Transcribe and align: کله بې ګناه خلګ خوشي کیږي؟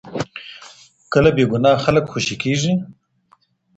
کله 1.13 1.29
بې 1.35 1.43
ګناه 1.51 1.81
خلګ 1.83 2.05
خوشي 2.11 2.35
کیږي؟ 2.43 2.73